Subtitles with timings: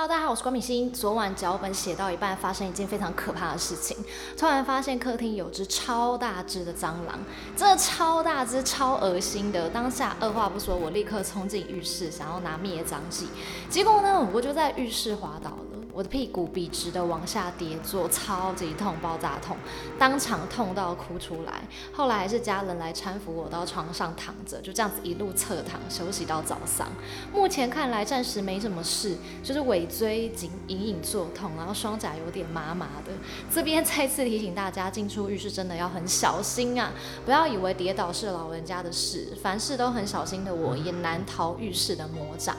[0.00, 0.90] Hello，大家好，我是关敏欣。
[0.90, 3.94] 昨晚脚本写到一半，发生一件非常可怕的事情。
[4.34, 7.18] 突然发现客厅有只超大只的蟑螂，
[7.54, 9.68] 真的超大只、超恶心的。
[9.68, 13.28] 当下二话不说，我立刻冲进浴室，想要拿灭蟑剂。
[13.68, 15.69] 结果呢，我就在浴室滑倒了。
[15.92, 19.56] 我的屁股笔直的往下跌坐，超级痛，爆炸痛，
[19.98, 21.62] 当场痛到哭出来。
[21.92, 26.88] 后来还是家人来搀扶我到床上躺着，就这样子一路侧躺休息到早上。
[27.32, 33.12] 目前看来暂时没什么事，就是尾椎紧隐隐作痛，然后双颊有点麻麻的。
[33.52, 36.92] 这边再次提醒大家，进出浴室真的要很小心啊！
[37.24, 42.56] 不要以为跌倒是老人家的事，凡事都很小心的我，也难逃浴室的魔掌。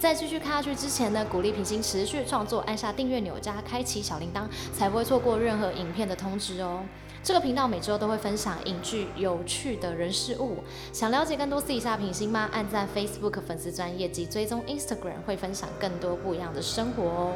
[0.00, 6.80] 在继续看下去之前呢，鼓励品心持续创作，按下订阅钮加开启小铃铛，才不会错过任何影片的通知哦。
[7.22, 12.48] 这个频道每周都会分享影剧有趣的人事物，想了解更多私底下品心吗？
[12.50, 17.32] 按赞 Facebook 粉丝专页及追踪 Instagram，会分享更多不一样的生活哦。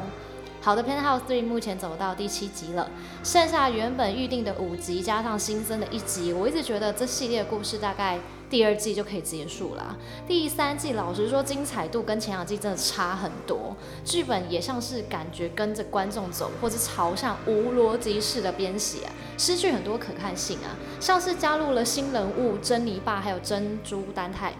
[0.65, 2.89] 好的，Penthouse 3目前走到第七集了，
[3.23, 9.95] 剩下原本预定的五集加上新增的一集，我一直觉得这系列故事大概第二季就可以结束了。
[10.27, 24.51] 第三季老实说精彩度跟前两季真的差很多，剧本也像是感觉跟着观众走，或是朝向无逻辑式的编写啊，失去很多可看性啊，像是加入了新人物珍妮爸还有珍珠丹太，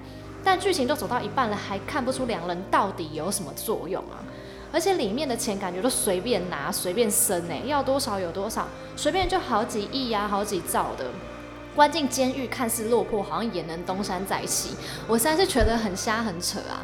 [0.44, 4.22] 但剧情都走到一半了，还看不出两人到底有什么作用啊。
[4.76, 11.06] 而且里面的钱感觉都随便拿、随便生呢，要多少有多少，随便就好几亿呀、好几兆的。
[11.74, 14.72] 关进监狱看似落魄，好像也能东山再起，
[15.08, 16.84] 我实在是觉得很瞎很扯啊。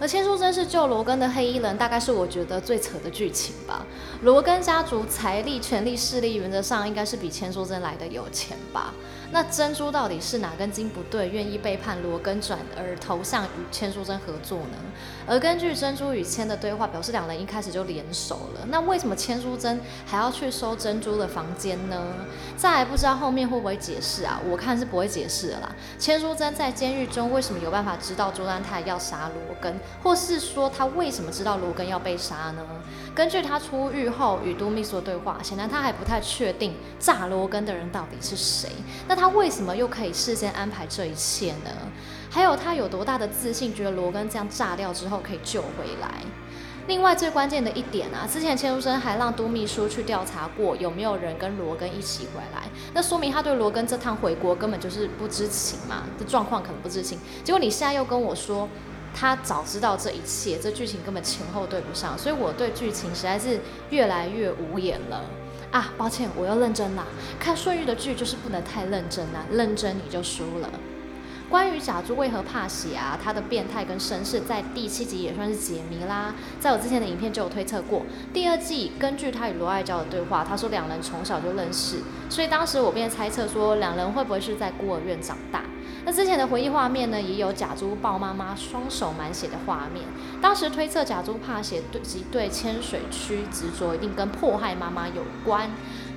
[0.00, 3.84] 而千书真是救罗根的黑衣人，大概是我觉得最扯的剧情吧。
[4.22, 8.94] 罗根家族财力、权力、势力，原则上应该是比千书真来的有钱吧。
[9.32, 14.78] 那珍珠到底是哪根筋不对，愿意背叛罗根转而投向与千书真合作呢？
[15.26, 18.62] 而根据珍珠与千的对话，表示两人一开始就联手了。
[18.68, 22.02] 那为什么千书真还要去收珍珠的房间呢？
[22.56, 24.40] 再来不知道后面会不会解释啊？
[24.50, 25.70] 我看是不会解释的啦。
[25.98, 32.64] 千书真在监狱中为什么有办法知道朱丹泰要杀罗根，或是说他为什么知道罗根要被杀呢？
[33.14, 38.70] 根据他出狱后与都秘书的对话，显然他还不太确定炸罗根的人到底是谁。
[39.08, 41.70] 那他为什么又可以事先安排这一切呢？
[42.30, 46.22] 还有他有多大的自信，觉得罗根这样炸掉之后可以救回来？
[46.86, 57.18] 另外最关键的一点啊，之前千书生还让都秘书去调查过有没有人跟罗根一起回来，那说明他对罗根这趟回国根本就是不知情嘛，这状况可能不知情。
[57.44, 58.68] 结果你现在又跟我说
[59.14, 63.60] 他早知道这一切，这剧情根本前后对不上，所以我对剧情实在是
[63.90, 65.24] 越来越无言了。
[65.70, 67.06] 啊，抱歉，我又认真了。
[67.38, 70.68] 看顺玉的剧就是不能太认真啊，认真你就输了。
[71.48, 76.32] 关于假珠为何怕血啊，他的变态跟身世在第七集也算是解谜啦。
[76.60, 85.64] 在我之前的影片就有推测过，第二季根据他与罗爱娇的对话，他说两人从小就认识，所以当时我便猜测说两人会不会是在孤儿院长大。
[86.12, 90.04] 之前的回忆画面呢，也有假珠抱妈妈双手满血的画面。
[90.40, 95.70] 当时推测假珠怕血对及对千水区执着，一定跟迫害妈妈有关。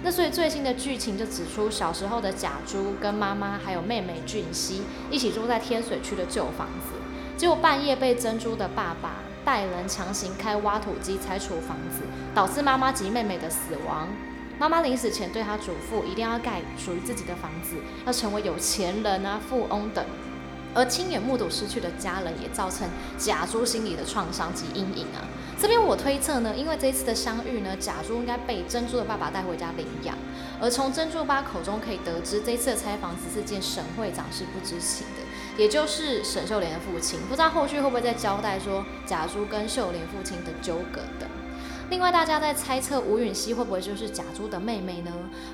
[0.04, 6.96] 那所以最新的剧情就指出，小时候的假珠跟妈妈还有妹妹俊熙一起住在天水区的旧房子，
[7.38, 9.12] 结果半夜被珍珠的爸爸
[9.46, 12.02] 带人强行开挖土机拆除房子，
[12.34, 14.08] 导致妈妈及妹妹的死亡。
[14.64, 17.76] 妈妈临死前对她嘱咐，一定要盖属于自己的房子，
[18.06, 20.06] 要成为有钱人啊、富翁等。
[20.74, 22.88] 而亲眼目睹失去的家人，也造成
[23.18, 25.28] 假珠心理的创伤及阴影啊。
[25.60, 30.18] 这边我推测呢，因为这一次的相遇呢，假珠应该被珍珠的爸爸带回家领养。
[30.62, 37.20] 而从珍珠爸口中可以得知，这一次的拆房子是见沈会长是不知情的，也就是沈秀莲的父亲。
[37.28, 41.28] 不知道后续会不会再交代说假珠跟秀莲父亲的纠葛等。
[41.94, 45.12] 另外，大家在猜测吴允熙会不会就是贾珠的妹妹呢？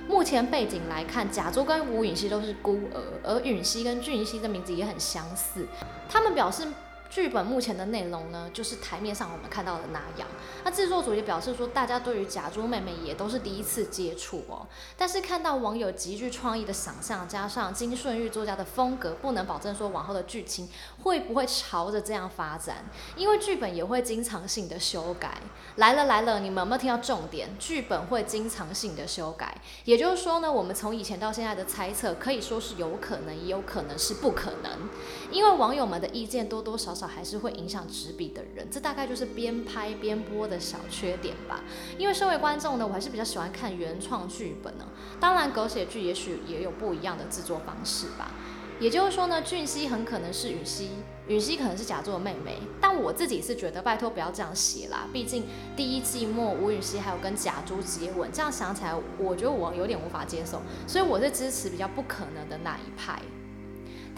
[0.08, 5.68] 目前背景来看，贾珠跟吴允熙都是孤儿，而允熙跟俊熙的名字也很相似。
[6.08, 6.66] 他们表示。
[7.10, 10.28] 剧本目前的内容呢，就是台面上我们看到的那样。
[10.64, 14.68] 那制作组也表示说，大家对于假珠妹妹也都是第一次接触哦。
[14.96, 20.70] 但是看到网友极具创意的想象，加上金顺玉作家的风格，不能保证说往后的剧情
[21.02, 22.86] 会不会朝着这样发展，
[23.16, 25.42] 因为剧本也会经常性的修改。
[25.78, 27.50] 来了来了，你们有没有听到重点？
[27.58, 34.90] 剧本会经常性的修改，也就是说呢，我们从以前到现在的猜测，可以说是有可能，也有可能是不可能，
[35.32, 36.99] 因为网友们的意见多多少少。
[37.00, 41.64] 少还是会影响执笔的人，这大概就是边拍边播的小缺点吧。
[41.98, 44.86] 因为身为观众呢，我还是比较喜欢看原创剧本呢。
[45.20, 48.32] 当然，狗血剧也许也有不一样的制作方式吧。
[48.80, 50.92] 也就是说呢，俊熙很可能是允熙，
[51.28, 52.60] 允熙可能是假作妹妹。
[52.80, 55.44] 但我自己是觉得，拜托不要这样写啦，毕竟
[55.76, 63.22] 第一季末吴允熙还有跟甲柱接吻，这样想起来，我觉得我有点无法接受，所以我是支持比较不可能的那一派。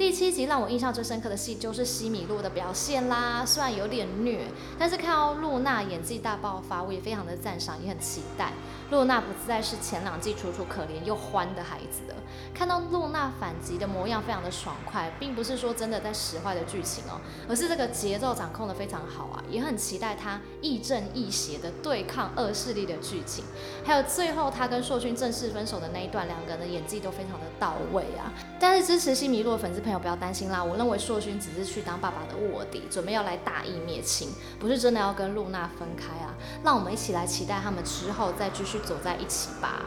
[0.01, 8.51] 第七集让我印象最深刻的戏就是西米露的表现啦，虽然有点虐，但是看到露娜演技大爆发，我也非常的赞赏，也很期待。
[8.91, 12.15] 露娜不再是前两季楚楚可怜又欢的孩子了，
[12.53, 23.45] 看到露娜反击的模样非常的爽快，并不是说真的在使坏的剧情哦，而是这个节奏掌控的非常好啊，也很期待她亦正亦邪的对抗恶势力的剧情，
[23.85, 28.33] 还有最后她跟硕勋正式分手的那一段，两个人的演技都非常的到位啊。
[28.59, 30.01] 但是支持西米露的粉丝朋友。
[30.01, 34.29] 不要担心啦，我认为硕勋只是去当爸爸的卧底，准备要来大义灭亲，
[34.59, 36.33] 不是真的要跟露娜分开啊！
[36.63, 39.83] 让我们一起来期待他们之后再继续走在一起吧。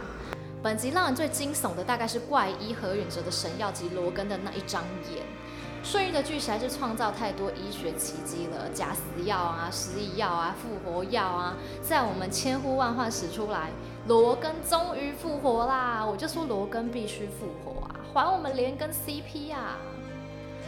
[0.63, 4.83] 本集让人最惊悚的大概是怪医何允哲的神药及罗根的那一张
[5.13, 5.23] 眼。
[5.83, 13.71] 顺玉的剧实在是创造太多医学奇迹了，假死药啊、失忆药啊、复活药啊，在我们千呼万唤始出来，
[14.07, 16.03] 罗根终于复活啦！
[16.03, 19.77] 我就说罗根必须复活啊，还我们连根 CP 啊！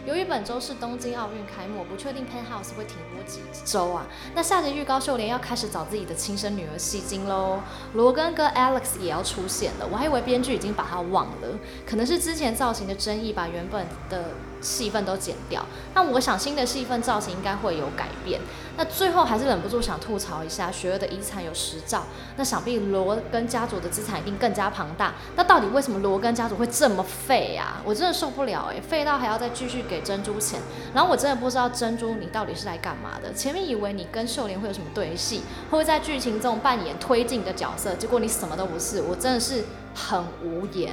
[0.07, 4.07] 由于本周是东京奥运开幕，不确定 Penhouse 会停播几周啊。
[4.37, 7.59] 那下集预告秀莲要开始找自己的亲生女儿戏精喽，
[7.95, 9.89] 罗根跟 Alex 也要出现了。
[9.91, 14.27] 我还以为编剧已经把他忘了，可能是之前造型的争议把原本的。
[14.63, 15.65] 戏份都剪掉，
[15.95, 18.41] 那我想新的戏份造型应该会有改变。
[18.77, 22.05] 那最后还是忍不住想吐槽一下，雪儿的遗产有十兆，
[22.37, 25.15] 那想必罗根家族的资产一定更加庞大。
[25.35, 27.81] 那到底为什么罗根家族会这么废啊？
[27.85, 30.61] 我真的受不了哎、废到还要再继续给珍珠钱。
[30.95, 33.33] 然后我真的不知道珍珠你到底是来干嘛的？
[33.33, 37.95] 前面以为你跟秀莲会有什么对戏，会不会在剧情中扮演推进的角色？
[37.95, 39.65] 结果你什么都不是，我真的是。
[39.99, 40.93] 很无言。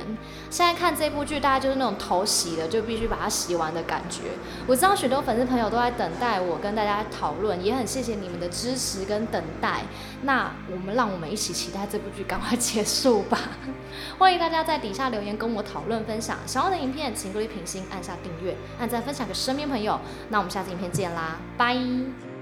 [0.50, 4.21] 现在看这部剧，大家就是那种头洗了就必须把它洗完的感觉。
[4.65, 9.84] 我知道许多粉丝朋友都在等待我跟大家讨论，也很谢谢你们的支持跟等待。
[10.24, 13.38] 那我们让我们一起期待这部剧赶快结束吧。
[14.18, 16.38] 欢迎大家在底下留言跟我讨论分享。
[16.46, 20.00] 想要的影片请各位评心，按下订阅，按赞分享给身边朋友。
[20.30, 22.32] 那我们下次影片见啦，拜。